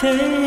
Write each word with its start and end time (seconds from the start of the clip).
gotta 0.00 0.37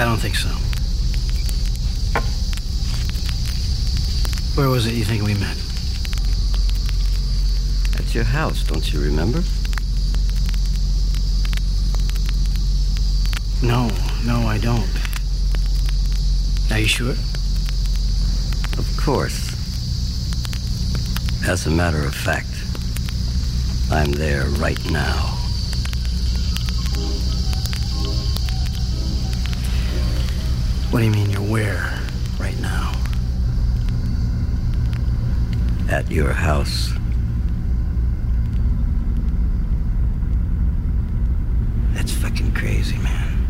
I 0.00 0.04
don't 0.06 0.16
think 0.16 0.34
so. 0.34 0.48
Where 4.56 4.70
was 4.70 4.86
it 4.86 4.94
you 4.94 5.04
think 5.04 5.22
we 5.22 5.34
met? 5.34 5.58
At 8.00 8.14
your 8.14 8.24
house, 8.24 8.62
don't 8.62 8.90
you 8.90 8.98
remember? 8.98 9.42
No, 13.62 13.90
no, 14.24 14.48
I 14.48 14.56
don't. 14.56 14.88
Are 16.70 16.78
you 16.78 16.86
sure? 16.86 17.10
Of 18.78 18.96
course. 18.98 19.52
As 21.46 21.66
a 21.66 21.70
matter 21.70 22.02
of 22.06 22.14
fact, 22.14 22.48
I'm 23.90 24.12
there 24.12 24.46
right 24.46 24.82
now. 24.90 25.39
What 30.90 30.98
do 30.98 31.04
you 31.04 31.12
mean 31.12 31.30
you're 31.30 31.40
where 31.40 32.00
right 32.40 32.58
now? 32.60 32.92
At 35.88 36.10
your 36.10 36.32
house. 36.32 36.92
That's 41.94 42.10
fucking 42.10 42.54
crazy, 42.54 42.98
man. 42.98 43.46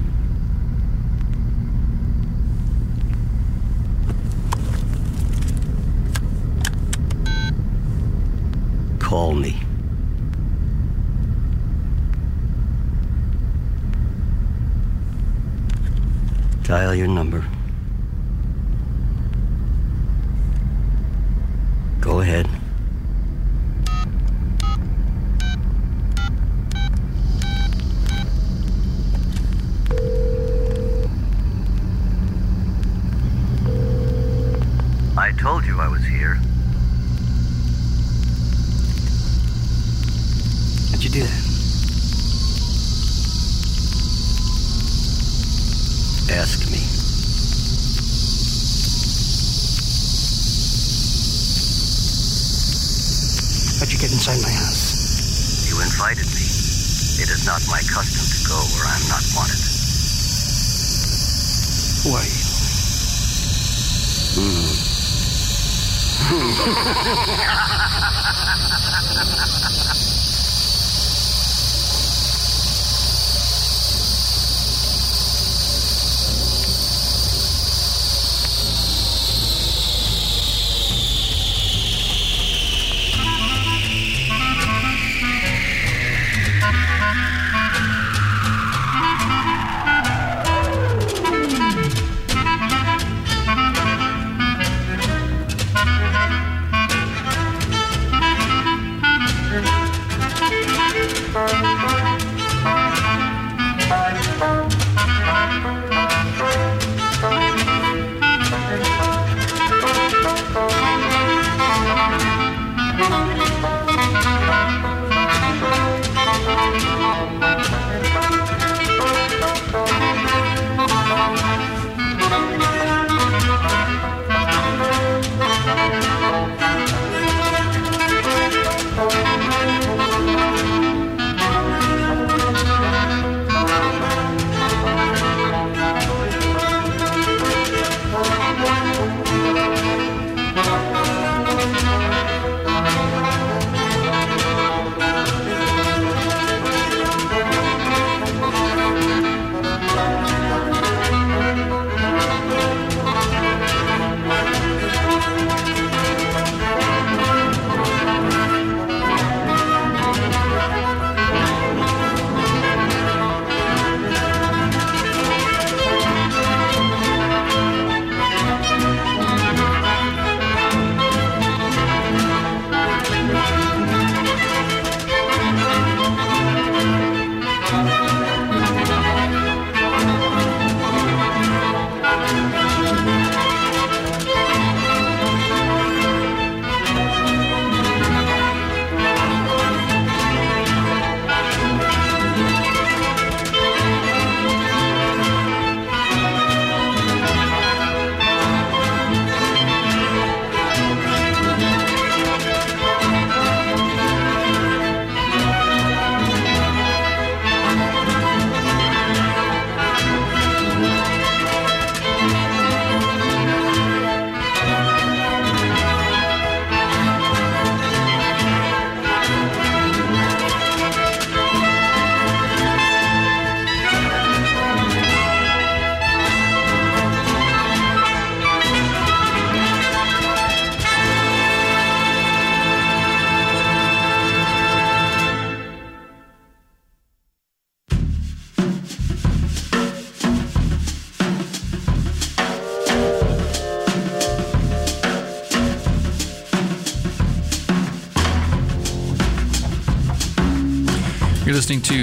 Call 8.98 9.32
me. 9.32 9.69
Dial 16.70 16.94
your 16.94 17.08
number. 17.08 17.59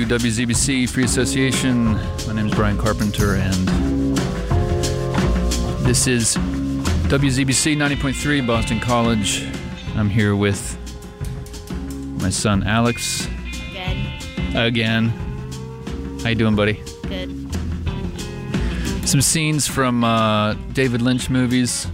WZBC 0.08 0.90
Free 0.90 1.04
Association. 1.04 1.94
My 2.28 2.34
name 2.34 2.48
is 2.48 2.54
Brian 2.54 2.78
Carpenter, 2.78 3.36
and 3.36 3.68
this 5.86 6.08
is 6.08 6.38
WZBC 7.08 7.76
90.3 7.76 8.48
Boston 8.48 8.80
College. 8.80 9.46
I'm 9.96 10.10
here 10.10 10.34
with 10.36 10.78
my 12.22 12.30
son 12.30 12.64
Alex 12.64 13.28
Good. 13.74 14.56
again. 14.56 15.10
How 16.24 16.30
you 16.30 16.36
doing, 16.36 16.56
buddy? 16.56 16.82
Good. 17.04 17.30
Some 19.06 19.22
scenes 19.22 19.68
from 19.68 20.06
uh, 20.06 20.54
David 20.72 21.02
Lynch 21.02 21.30
movies. 21.30 21.86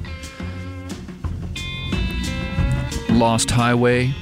Lost 3.09 3.49
Highway, 3.49 4.13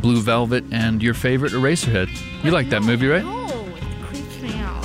Blue 0.00 0.20
Velvet, 0.20 0.64
and 0.72 1.02
your 1.02 1.14
favorite 1.14 1.52
Eraserhead. 1.52 2.08
You 2.44 2.50
like 2.50 2.70
that 2.70 2.82
movie, 2.82 3.08
right? 3.08 3.22
No, 3.22 3.46
it 3.76 3.82
creeps 4.04 4.40
me 4.40 4.54
out. 4.54 4.82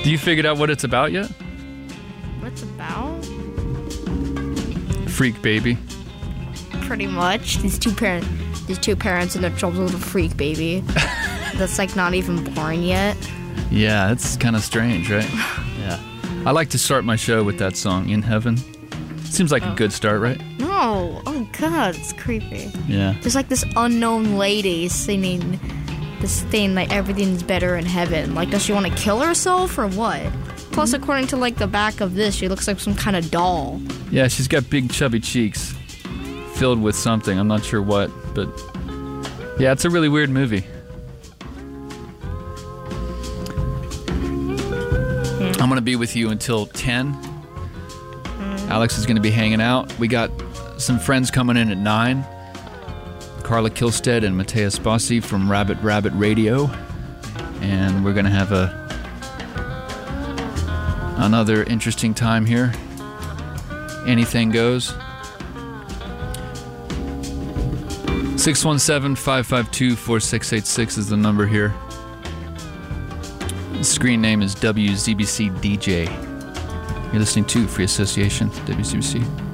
Do 0.04 0.10
you 0.10 0.18
figured 0.18 0.46
out 0.46 0.58
what 0.58 0.70
it's 0.70 0.84
about 0.84 1.12
yet? 1.12 1.30
What's 2.40 2.62
about? 2.62 3.24
Freak 5.08 5.40
baby. 5.42 5.78
Pretty 6.82 7.06
much. 7.06 7.58
These 7.58 7.78
two 7.78 7.92
parents, 7.92 8.28
these 8.66 8.78
two 8.78 8.96
parents 8.96 9.36
in 9.36 9.42
their 9.42 9.50
trouble 9.50 9.82
with 9.82 9.94
a 9.94 9.98
freak 9.98 10.36
baby. 10.36 10.80
That's 11.56 11.78
like 11.78 11.96
not 11.96 12.14
even 12.14 12.44
born 12.54 12.82
yet. 12.82 13.16
Yeah, 13.70 14.12
it's 14.12 14.36
kind 14.36 14.56
of 14.56 14.62
strange, 14.62 15.10
right? 15.10 15.28
Yeah. 15.78 16.00
I 16.44 16.50
like 16.50 16.70
to 16.70 16.78
start 16.78 17.04
my 17.04 17.14
show 17.16 17.44
with 17.44 17.58
that 17.58 17.76
song, 17.76 18.08
In 18.08 18.20
Heaven. 18.20 18.58
Seems 19.24 19.52
like 19.52 19.62
a 19.62 19.70
oh. 19.70 19.74
good 19.74 19.92
start, 19.92 20.20
right? 20.20 20.40
No. 20.58 21.22
God, 21.58 21.96
it's 21.96 22.12
creepy. 22.12 22.70
Yeah. 22.86 23.16
There's 23.20 23.34
like 23.34 23.48
this 23.48 23.64
unknown 23.76 24.36
lady 24.36 24.88
singing 24.88 25.58
this 26.20 26.42
thing 26.44 26.74
like 26.74 26.92
everything's 26.92 27.42
better 27.42 27.76
in 27.76 27.84
heaven. 27.84 28.34
Like, 28.34 28.50
does 28.50 28.64
she 28.64 28.72
want 28.72 28.86
to 28.86 28.94
kill 28.94 29.20
herself 29.20 29.76
or 29.78 29.88
what? 29.88 30.22
Plus, 30.72 30.92
mm-hmm. 30.92 31.02
according 31.02 31.26
to 31.28 31.36
like 31.36 31.56
the 31.56 31.66
back 31.66 32.00
of 32.00 32.14
this, 32.14 32.34
she 32.34 32.48
looks 32.48 32.68
like 32.68 32.78
some 32.78 32.94
kind 32.94 33.16
of 33.16 33.30
doll. 33.30 33.80
Yeah, 34.10 34.28
she's 34.28 34.48
got 34.48 34.68
big 34.70 34.90
chubby 34.90 35.20
cheeks 35.20 35.74
filled 36.54 36.80
with 36.80 36.96
something. 36.96 37.38
I'm 37.38 37.48
not 37.48 37.64
sure 37.64 37.82
what, 37.82 38.10
but 38.34 38.48
yeah, 39.58 39.72
it's 39.72 39.84
a 39.84 39.90
really 39.90 40.08
weird 40.08 40.30
movie. 40.30 40.60
Hmm. 45.38 45.52
I'm 45.60 45.68
going 45.68 45.76
to 45.76 45.82
be 45.82 45.96
with 45.96 46.14
you 46.16 46.30
until 46.30 46.66
10. 46.66 47.12
Hmm. 47.12 48.72
Alex 48.72 48.98
is 48.98 49.06
going 49.06 49.16
to 49.16 49.22
be 49.22 49.30
hanging 49.30 49.60
out. 49.60 49.96
We 49.98 50.08
got 50.08 50.30
some 50.78 50.98
friends 50.98 51.30
coming 51.30 51.56
in 51.56 51.70
at 51.70 51.78
9. 51.78 52.24
Carla 53.42 53.70
Kihlstedt 53.70 54.24
and 54.24 54.36
Matthias 54.36 54.78
Bossi 54.78 55.22
from 55.22 55.50
Rabbit 55.50 55.78
Rabbit 55.82 56.12
Radio. 56.14 56.70
And 57.60 58.04
we're 58.04 58.14
going 58.14 58.24
to 58.24 58.30
have 58.30 58.52
a 58.52 58.76
another 61.18 61.64
interesting 61.64 62.14
time 62.14 62.46
here 62.46 62.72
anything 64.08 64.50
goes. 64.50 64.94
617 68.40 69.14
552 69.16 69.96
4686 69.96 70.98
is 70.98 71.08
the 71.08 71.16
number 71.16 71.46
here. 71.46 71.74
The 73.72 73.84
screen 73.84 74.20
name 74.20 74.42
is 74.42 74.54
WZBC 74.56 75.50
DJ. 75.58 76.06
You're 77.12 77.20
listening 77.20 77.44
to 77.46 77.66
Free 77.68 77.84
Association, 77.84 78.50
WZBC. 78.50 79.47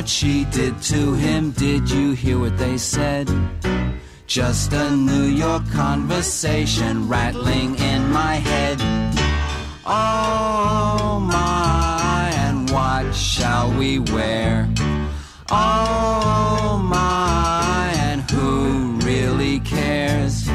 What 0.00 0.08
she 0.08 0.46
did 0.46 0.80
to 0.80 1.12
him? 1.12 1.50
Did 1.50 1.90
you 1.90 2.12
hear 2.12 2.38
what 2.38 2.56
they 2.56 2.78
said? 2.78 3.28
Just 4.26 4.72
a 4.72 4.96
New 4.96 5.24
York 5.24 5.70
conversation 5.72 7.06
rattling 7.06 7.74
in 7.78 8.10
my 8.10 8.36
head. 8.36 8.78
Oh 9.84 11.20
my, 11.22 12.32
and 12.34 12.70
what 12.70 13.14
shall 13.14 13.70
we 13.78 13.98
wear? 13.98 14.72
Oh 15.50 16.80
my, 16.82 17.92
and 17.96 18.22
who 18.30 18.96
really 19.06 19.60
cares? 19.60 20.48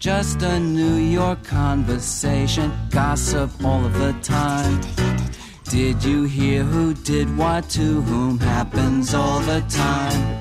Just 0.00 0.42
a 0.42 0.58
New 0.58 0.96
York 0.96 1.44
conversation, 1.44 2.72
gossip 2.90 3.48
all 3.64 3.84
of 3.84 3.94
the 3.96 4.12
time. 4.22 5.21
Did 5.64 6.04
you 6.04 6.24
hear 6.24 6.64
who 6.64 6.92
did 6.92 7.34
what 7.36 7.68
to 7.70 8.02
whom 8.02 8.38
happens 8.38 9.14
all 9.14 9.40
the 9.40 9.60
time? 9.68 10.40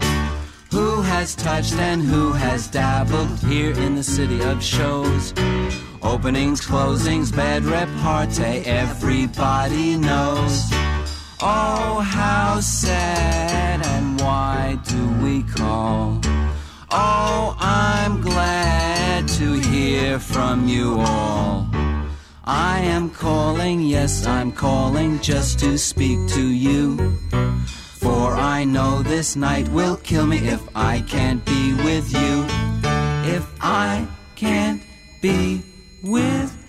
Who 0.71 1.01
has 1.01 1.35
touched 1.35 1.73
and 1.73 2.01
who 2.01 2.31
has 2.33 2.67
dabbled 2.67 3.39
here 3.39 3.71
in 3.71 3.95
the 3.95 4.03
city 4.03 4.41
of 4.41 4.63
shows? 4.63 5.33
Openings, 6.01 6.61
closings, 6.61 7.33
bed 7.33 7.63
repartee, 7.63 8.43
eh, 8.43 8.63
everybody 8.65 9.95
knows. 9.95 10.67
Oh, 11.41 12.01
how 12.05 12.59
sad 12.59 13.85
and 13.85 14.19
why 14.19 14.79
do 14.87 15.23
we 15.23 15.43
call? 15.43 16.19
Oh, 16.91 17.55
I'm 17.59 18.21
glad 18.21 19.27
to 19.29 19.53
hear 19.53 20.19
from 20.19 20.67
you 20.67 20.99
all. 20.99 21.67
I 22.43 22.79
am 22.79 23.11
calling, 23.11 23.81
yes, 23.81 24.25
I'm 24.25 24.51
calling 24.51 25.19
just 25.19 25.59
to 25.59 25.77
speak 25.77 26.17
to 26.29 26.41
you. 26.41 27.15
For 27.99 28.33
I 28.33 28.63
know 28.63 29.03
this 29.03 29.35
night 29.35 29.69
will 29.69 29.97
kill 29.97 30.25
me 30.25 30.39
if 30.39 30.61
I 30.75 31.01
can't 31.01 31.45
be 31.45 31.73
with 31.75 32.11
you. 32.11 32.45
If 33.31 33.47
I 33.61 34.07
can't 34.35 34.81
be 35.21 35.61
with 36.01 36.60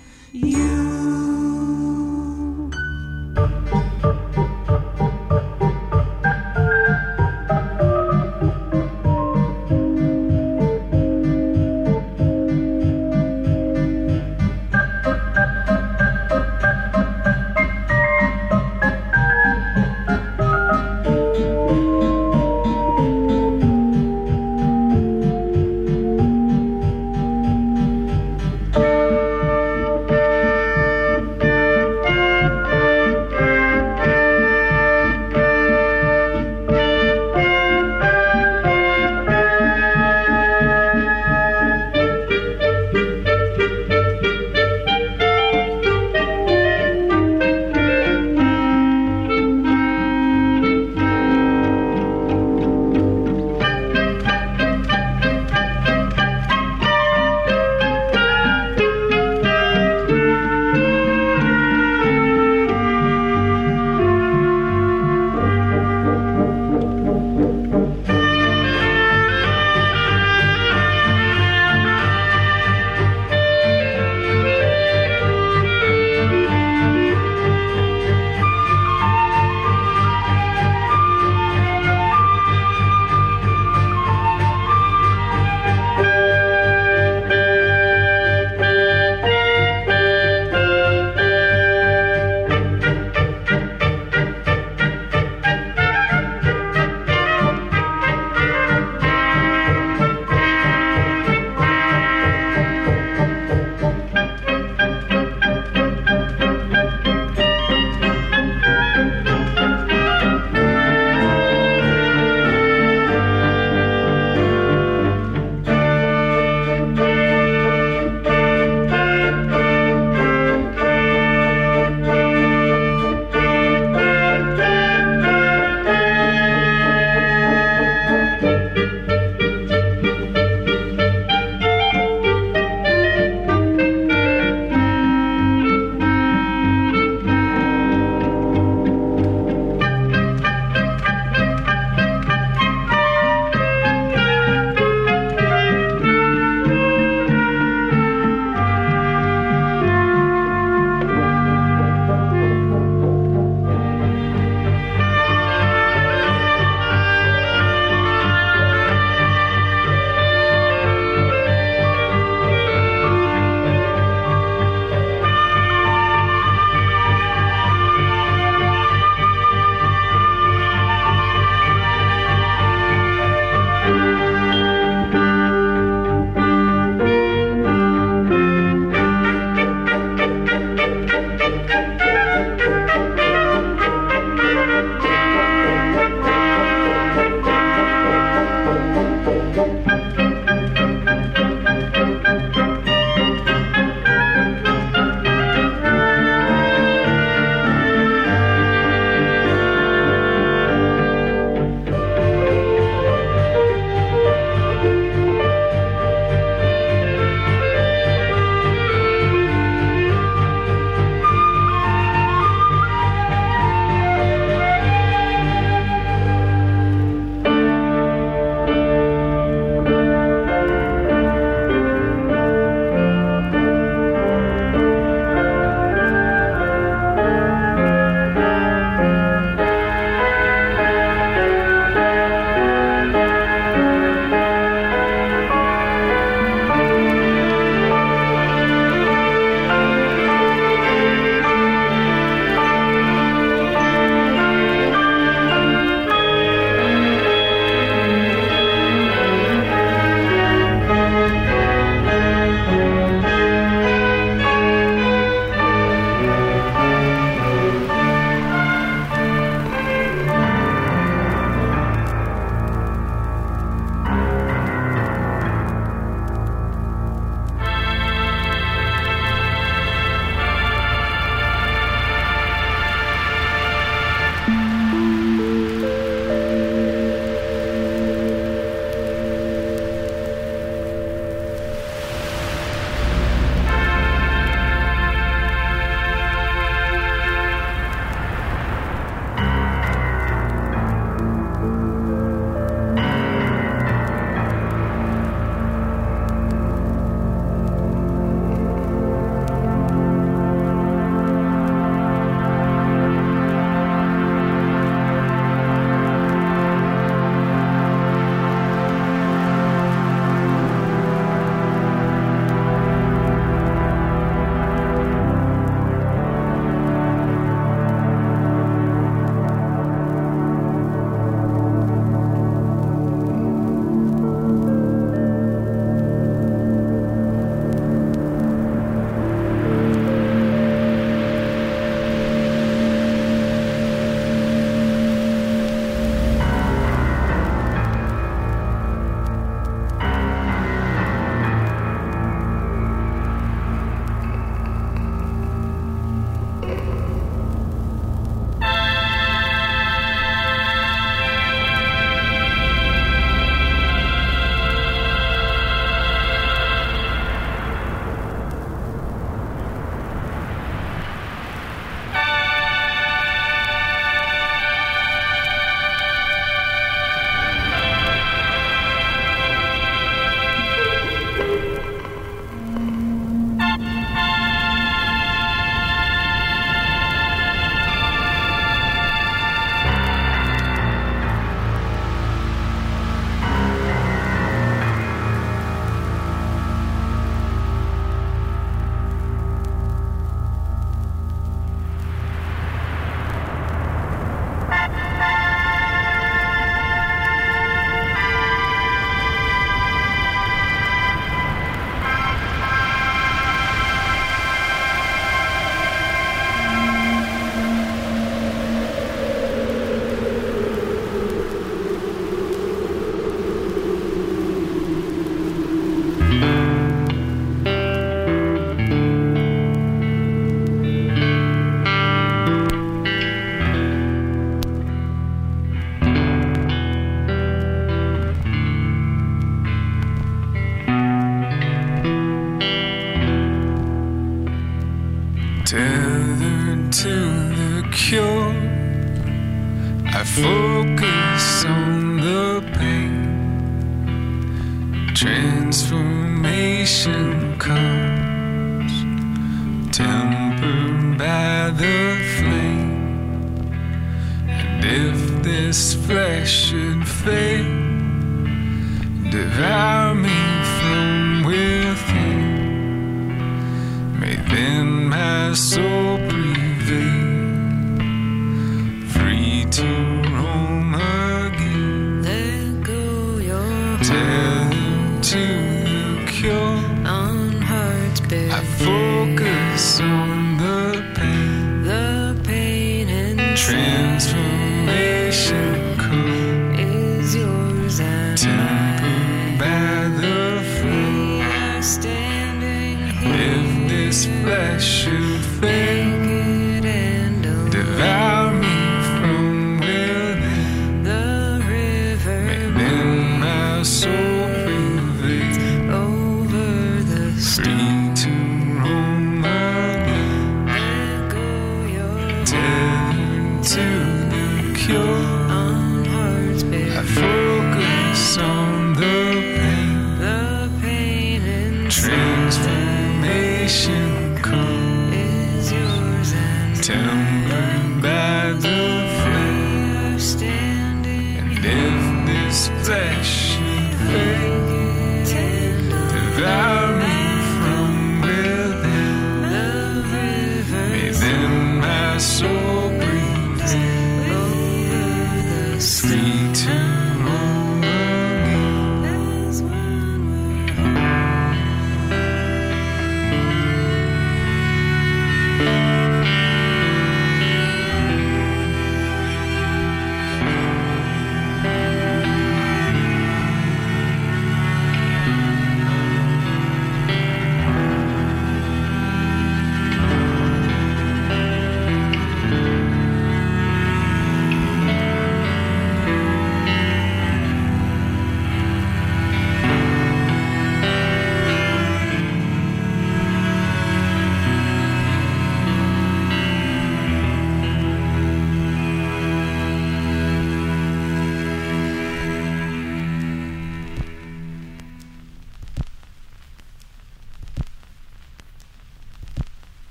on 480.00 480.58
the 480.58 481.04
pain. 481.16 481.82
The 481.82 482.36
pain 482.44 483.08
and 483.08 483.56
Transformation 483.56 485.81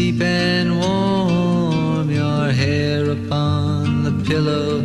deep 0.00 0.22
and 0.22 0.80
warm, 0.80 2.08
your 2.10 2.50
hair 2.60 3.10
upon 3.10 4.02
the 4.06 4.14
pillow 4.28 4.80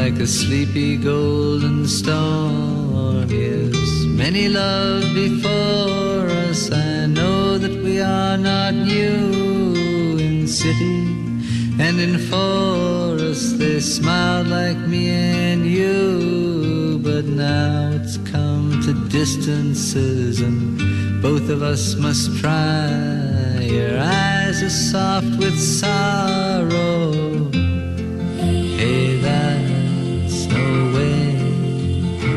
like 0.00 0.16
a 0.26 0.26
sleepy 0.40 0.96
golden 0.96 1.78
storm. 1.98 3.28
Yes, 3.28 3.76
many 4.22 4.44
love 4.48 5.02
before 5.24 6.26
us. 6.46 6.70
I 6.70 7.06
know 7.06 7.58
that 7.58 7.76
we 7.86 7.94
are 8.00 8.38
not 8.50 8.72
new 8.74 10.16
in 10.26 10.46
city 10.46 10.98
and 11.84 11.96
in 12.06 12.14
forest. 12.30 13.58
They 13.58 13.80
smiled 13.80 14.46
like 14.46 14.80
me 14.92 15.04
and 15.50 15.66
you, 15.78 17.00
but 17.08 17.24
now 17.24 17.90
it's 17.98 18.18
come 18.34 18.66
to 18.86 18.92
distances, 19.08 20.40
and 20.40 20.60
both 21.20 21.46
of 21.54 21.62
us 21.62 21.96
must 21.96 22.26
try. 22.38 23.26
Your 23.76 23.98
eyes 24.56 24.62
are 24.62 24.70
soft 24.70 25.38
with 25.38 25.58
sorrow. 25.58 27.12
Hey, 28.78 29.16
that's 29.20 30.46
no 30.46 30.92
way 30.94 31.36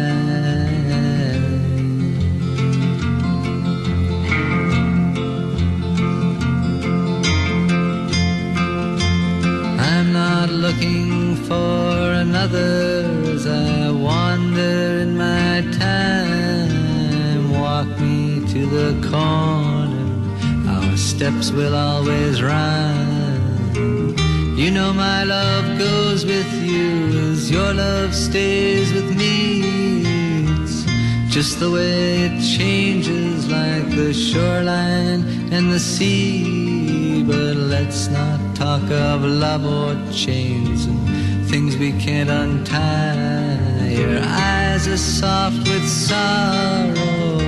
I'm 9.78 10.12
not 10.12 10.48
looking 10.50 11.36
for 11.36 12.12
another 12.24 13.04
as 13.34 13.46
I 13.46 13.90
wander 13.90 15.00
in 15.02 15.16
my 15.16 15.62
time. 15.78 17.50
Walk 17.60 17.88
me 18.00 18.46
to 18.52 18.66
the 18.66 19.08
corner, 19.08 19.23
steps 21.16 21.52
will 21.52 21.76
always 21.76 22.42
rhyme. 22.42 23.76
You 24.58 24.70
know 24.72 24.92
my 24.92 25.22
love 25.22 25.78
goes 25.78 26.26
with 26.26 26.52
you 26.60 27.30
as 27.30 27.48
your 27.48 27.72
love 27.72 28.12
stays 28.12 28.92
with 28.92 29.16
me. 29.16 29.62
It's 30.58 30.82
just 31.32 31.60
the 31.60 31.70
way 31.70 32.22
it 32.26 32.36
changes 32.56 33.48
like 33.48 33.86
the 33.94 34.12
shoreline 34.12 35.22
and 35.52 35.70
the 35.70 35.78
sea. 35.78 37.22
But 37.22 37.54
let's 37.74 38.08
not 38.08 38.40
talk 38.56 38.82
of 38.90 39.22
love 39.22 39.64
or 39.64 39.94
chains 40.12 40.86
and 40.86 40.98
things 41.48 41.76
we 41.76 41.92
can't 41.92 42.30
untie. 42.30 43.88
Your 44.00 44.18
eyes 44.20 44.88
are 44.88 44.96
soft 44.96 45.62
with 45.68 45.88
sorrow. 45.88 47.38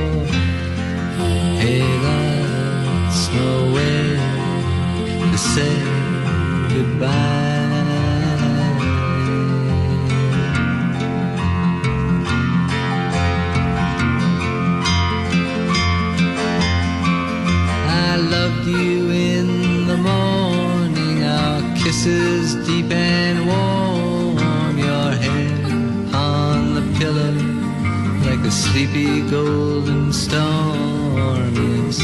Hey, 1.58 1.80
that's 1.80 2.35
no 3.36 3.72
way 3.74 4.16
to 5.32 5.38
say 5.38 5.74
goodbye. 6.72 7.66
I 17.88 18.16
loved 18.16 18.66
you 18.66 19.10
in 19.10 19.86
the 19.86 19.96
morning, 19.96 21.24
our 21.24 21.60
kisses 21.76 22.54
deep 22.66 22.90
and 22.90 23.46
warm, 23.46 24.78
your 24.78 25.10
hair 25.24 25.56
on 26.14 26.74
the 26.76 26.84
pillow 26.98 27.34
like 28.26 28.40
a 28.40 28.50
sleepy 28.50 29.28
golden 29.30 30.12
storm. 30.12 31.54
Yes, 31.54 31.98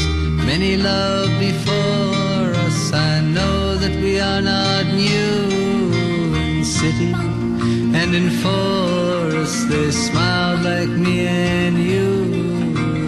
many 0.59 0.77
love 0.77 1.31
before 1.39 2.47
us. 2.65 2.93
I 2.93 3.21
know 3.21 3.75
that 3.75 3.95
we 4.05 4.19
are 4.19 4.41
not 4.41 4.85
new 4.85 5.35
in 6.43 6.63
city 6.63 7.11
and 7.99 8.09
in 8.19 8.29
forest. 8.45 9.67
They 9.69 9.89
smiled 9.89 10.61
like 10.71 10.93
me 11.05 11.15
and 11.27 11.75
you. 11.91 12.11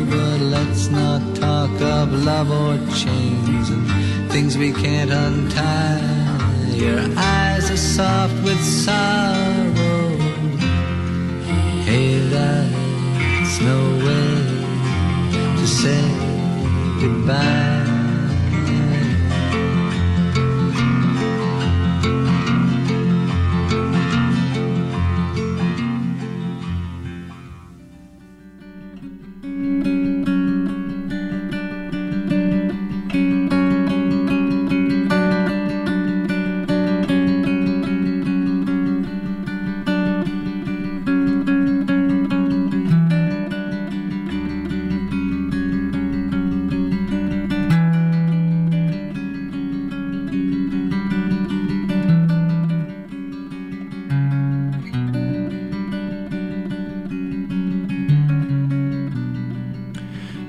But 0.09 0.39
let's 0.55 0.87
not 0.89 1.21
talk 1.35 1.75
of 1.97 2.07
love 2.29 2.49
or 2.63 2.77
chains 3.03 3.69
and 3.69 3.85
things 4.31 4.57
we 4.57 4.71
can't 4.73 5.11
untie. 5.11 6.01
Your 6.83 7.01
eyes 7.15 7.69
are 7.69 7.83
soft 7.97 8.37
with 8.47 8.61
sorrow. 8.85 10.17
Hey, 11.87 12.09
that's 12.33 13.55
no 13.69 13.79
way 14.05 14.35
to 15.59 15.67
say 15.67 16.14
goodbye. 17.01 17.74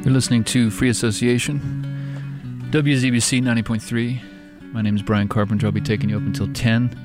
You're 0.06 0.14
listening 0.14 0.44
to 0.44 0.70
Free 0.70 0.88
Association, 0.88 1.58
WZBC 2.70 3.42
90.3. 3.42 4.72
My 4.72 4.80
name 4.80 4.94
is 4.94 5.02
Brian 5.02 5.26
Carpenter. 5.26 5.66
I'll 5.66 5.72
be 5.72 5.80
taking 5.80 6.10
you 6.10 6.16
up 6.16 6.22
until 6.22 6.46
10. 6.52 6.96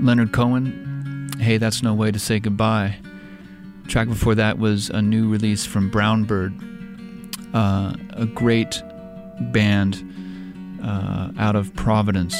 Leonard 0.00 0.32
Cohen, 0.32 1.28
Hey, 1.38 1.58
That's 1.58 1.82
No 1.82 1.92
Way 1.92 2.10
to 2.10 2.18
Say 2.18 2.40
Goodbye. 2.40 2.96
Track 3.86 4.08
before 4.08 4.34
that 4.34 4.58
was 4.58 4.88
a 4.88 5.02
new 5.02 5.28
release 5.28 5.66
from 5.66 5.90
Brown 5.90 6.24
Bird, 6.24 6.54
uh, 7.52 7.92
a 8.14 8.24
great 8.24 8.82
band 9.52 10.02
uh, 10.82 11.32
out 11.38 11.54
of 11.54 11.74
Providence. 11.74 12.34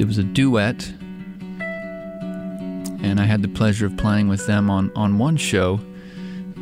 It 0.00 0.06
was 0.06 0.16
a 0.16 0.24
duet, 0.24 0.90
and 1.60 3.20
I 3.20 3.24
had 3.26 3.42
the 3.42 3.48
pleasure 3.48 3.84
of 3.84 3.94
playing 3.98 4.28
with 4.28 4.46
them 4.46 4.70
on, 4.70 4.90
on 4.96 5.18
one 5.18 5.36
show 5.36 5.80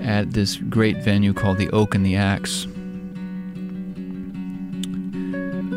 at 0.03 0.33
this 0.33 0.57
great 0.57 0.99
venue 0.99 1.33
called 1.33 1.59
the 1.59 1.71
Oak 1.71 1.95
and 1.95 2.05
the 2.05 2.17
Axe 2.17 2.67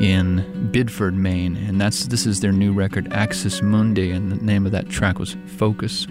in 0.02 0.70
Biddeford, 0.72 1.16
Maine, 1.16 1.56
and 1.56 1.80
that's 1.80 2.08
this 2.08 2.26
is 2.26 2.42
their 2.42 2.52
new 2.52 2.74
record 2.74 3.12
Axis 3.14 3.62
Mundi, 3.62 4.12
and 4.12 4.32
the 4.32 4.36
name 4.36 4.66
of 4.66 4.72
that 4.72 4.90
track 4.90 5.20
was 5.20 5.38
Focus. 5.46 6.06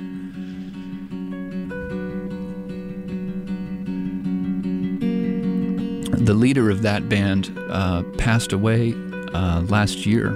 The 6.25 6.35
leader 6.35 6.71
of 6.71 6.81
that 6.83 7.09
band 7.09 7.57
uh, 7.69 8.03
passed 8.17 8.53
away 8.53 8.95
uh, 9.35 9.61
last 9.69 10.07
year. 10.07 10.31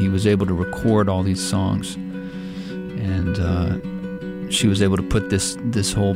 He 0.00 0.08
was 0.08 0.26
able 0.26 0.46
to 0.46 0.54
record 0.54 1.08
all 1.08 1.22
these 1.22 1.46
songs, 1.46 1.96
and 1.96 3.38
uh, 3.38 3.78
she 4.56 4.66
was 4.66 4.82
able 4.82 4.96
to 4.96 5.02
put 5.02 5.28
this 5.28 5.56
this 5.64 5.92
whole 5.92 6.14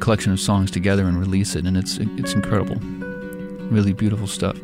collection 0.00 0.32
of 0.32 0.40
songs 0.40 0.70
together 0.70 1.06
and 1.06 1.18
release 1.18 1.54
it, 1.54 1.66
and 1.66 1.76
it's 1.76 1.98
it's 2.18 2.32
incredible, 2.32 2.76
really 3.68 3.92
beautiful 3.92 4.26
stuff. 4.26 4.56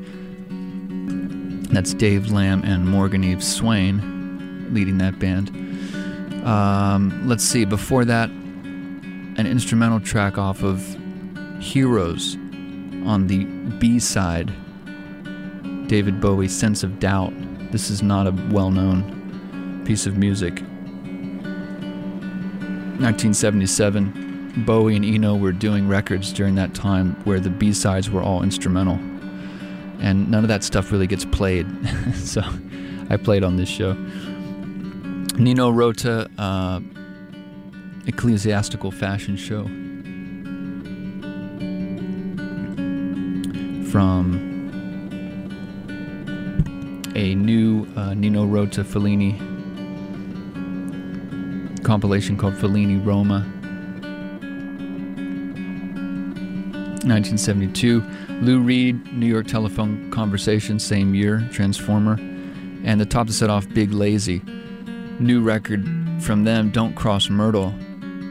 That's 1.73 1.95
Dave 1.95 2.33
Lamb 2.33 2.63
and 2.65 2.89
MorganEve 2.89 3.43
Swain 3.43 4.69
leading 4.73 4.99
that 4.99 5.19
band. 5.19 5.51
Um, 6.45 7.29
let's 7.29 7.45
see, 7.45 7.65
before 7.65 8.05
that, 8.07 8.31
an 8.31 9.47
instrumental 9.47 10.01
track 10.01 10.39
off 10.39 10.63
of 10.63 10.81
Heroes 11.61 12.37
on 13.05 13.27
the 13.27 13.45
B 13.79 13.99
side. 13.99 14.53
David 15.87 16.21
Bowie's 16.21 16.57
Sense 16.57 16.83
of 16.83 16.99
Doubt. 16.99 17.33
This 17.73 17.91
is 17.91 18.03
not 18.03 18.27
a 18.27 18.33
well 18.51 18.71
known 18.71 19.83
piece 19.85 20.07
of 20.07 20.17
music. 20.17 20.63
1977, 23.01 24.65
Bowie 24.67 24.97
and 24.97 25.05
Eno 25.05 25.35
were 25.35 25.53
doing 25.53 25.89
records 25.89 26.35
during 26.35 26.55
that 26.57 26.75
time 26.75 27.15
where 27.25 27.41
the 27.41 27.49
B 27.49 27.73
sides 27.73 28.11
were 28.11 28.23
all 28.23 28.43
instrumental. 28.43 28.97
And 30.01 30.31
none 30.31 30.45
of 30.45 30.49
that 30.49 30.63
stuff 30.63 30.93
really 30.93 31.07
gets 31.07 31.25
played. 31.25 31.67
so 32.15 32.43
I 33.09 33.17
played 33.17 33.43
on 33.43 33.57
this 33.57 33.71
show. 33.71 33.95
Nino 35.39 35.71
Rota, 35.71 36.29
uh, 36.37 36.81
Ecclesiastical 38.07 38.91
Fashion 38.91 39.37
Show. 39.37 39.65
From 43.91 44.49
a 47.15 47.35
new 47.35 47.87
uh, 47.97 48.13
Nino 48.13 48.45
Rota 48.45 48.85
Fellini 48.85 49.50
compilation 51.91 52.37
called 52.37 52.55
Fellini 52.55 53.05
Roma. 53.05 53.41
1972. 57.03 58.01
Lou 58.43 58.61
Reed, 58.61 59.13
New 59.13 59.27
York 59.27 59.49
Telephone 59.49 60.09
Conversation, 60.13 60.79
same 60.79 61.17
year, 61.17 61.49
Transformer. 61.51 62.13
And 62.85 63.01
the 63.01 63.07
top 63.07 63.27
to 63.27 63.33
set 63.33 63.51
off, 63.51 63.69
Big 63.71 63.93
Lazy. 63.93 64.41
New 65.19 65.43
record 65.43 65.85
from 66.21 66.45
them, 66.45 66.71
Don't 66.71 66.95
Cross 66.95 67.29
Myrtle, 67.29 67.73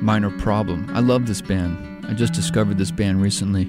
Minor 0.02 0.32
Problem. 0.40 0.90
I 0.94 1.02
love 1.02 1.28
this 1.28 1.42
band. 1.42 2.06
I 2.06 2.14
just 2.14 2.32
discovered 2.32 2.78
this 2.78 2.92
band 2.92 3.22
recently. 3.22 3.66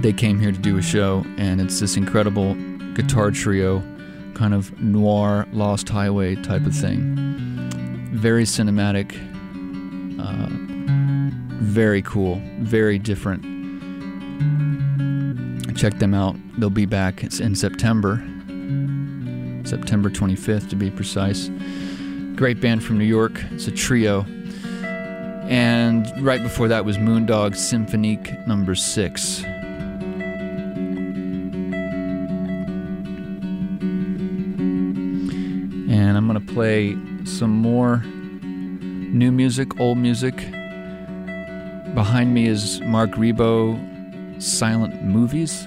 They 0.00 0.12
came 0.12 0.38
here 0.38 0.52
to 0.52 0.58
do 0.58 0.78
a 0.78 0.82
show, 0.82 1.24
and 1.38 1.60
it's 1.60 1.80
this 1.80 1.96
incredible 1.96 2.54
guitar 2.94 3.32
trio, 3.32 3.82
kind 4.34 4.54
of 4.54 4.80
noir, 4.80 5.48
Lost 5.50 5.88
Highway 5.88 6.36
type 6.36 6.66
of 6.66 6.72
thing. 6.76 7.23
Very 8.24 8.44
cinematic, 8.44 9.12
uh, 10.18 10.48
very 11.62 12.00
cool, 12.00 12.40
very 12.60 12.98
different. 12.98 13.42
Check 15.76 15.98
them 15.98 16.14
out. 16.14 16.34
They'll 16.56 16.70
be 16.70 16.86
back 16.86 17.22
in 17.22 17.54
September, 17.54 18.16
September 19.66 20.08
25th 20.08 20.70
to 20.70 20.76
be 20.76 20.90
precise. 20.90 21.50
Great 22.34 22.62
band 22.62 22.82
from 22.82 22.96
New 22.96 23.04
York. 23.04 23.32
It's 23.50 23.66
a 23.66 23.70
trio. 23.70 24.22
And 25.50 26.10
right 26.24 26.42
before 26.42 26.68
that 26.68 26.86
was 26.86 26.96
Moondog 26.96 27.54
Symphonique 27.56 28.46
number 28.46 28.74
six. 28.74 29.44
And 35.92 36.16
I'm 36.16 36.26
going 36.26 36.40
to 36.40 36.54
play 36.54 36.96
some 37.26 37.50
more 37.50 38.02
new 39.14 39.30
music, 39.30 39.78
old 39.78 39.96
music. 39.96 40.34
Behind 41.94 42.34
me 42.34 42.48
is 42.48 42.80
Marc 42.80 43.12
Ribot 43.12 44.42
Silent 44.42 45.04
Movies. 45.04 45.66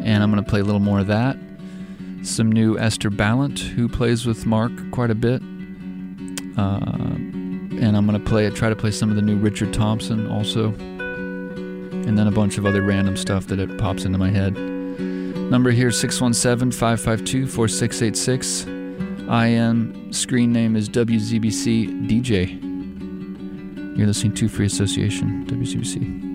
And 0.00 0.22
I'm 0.22 0.32
going 0.32 0.42
to 0.42 0.50
play 0.50 0.60
a 0.60 0.64
little 0.64 0.80
more 0.80 1.00
of 1.00 1.06
that. 1.08 1.36
Some 2.22 2.50
new 2.50 2.76
Eszter 2.76 3.14
Balint, 3.14 3.58
who 3.58 3.88
plays 3.88 4.24
with 4.24 4.46
Mark 4.46 4.72
quite 4.90 5.10
a 5.10 5.14
bit. 5.14 5.42
Uh, 6.56 6.80
and 7.78 7.94
I'm 7.96 8.06
going 8.06 8.18
to 8.18 8.26
play 8.26 8.48
try 8.50 8.70
to 8.70 8.76
play 8.76 8.90
some 8.90 9.10
of 9.10 9.16
the 9.16 9.22
new 9.22 9.36
Richard 9.36 9.74
Thompson 9.74 10.28
also. 10.30 10.72
And 10.72 12.18
then 12.18 12.26
a 12.26 12.32
bunch 12.32 12.56
of 12.56 12.64
other 12.64 12.82
random 12.82 13.18
stuff 13.18 13.48
that 13.48 13.58
it 13.58 13.76
pops 13.76 14.06
into 14.06 14.16
my 14.16 14.30
head. 14.30 14.56
Number 14.56 15.70
here 15.72 15.90
617 15.90 16.72
552 16.72 17.46
4686. 17.46 18.64
IM 19.30 19.97
screen 20.10 20.52
name 20.52 20.76
is 20.76 20.88
WZBC 20.88 22.08
DJ. 22.08 22.60
You're 23.96 24.06
listening 24.06 24.34
to 24.34 24.48
Free 24.48 24.66
Association, 24.66 25.44
WZBC. 25.46 26.27